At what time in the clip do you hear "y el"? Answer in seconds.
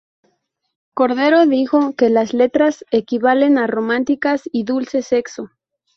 4.51-4.65